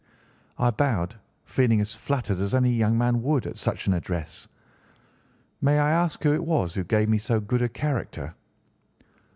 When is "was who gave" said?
6.43-7.07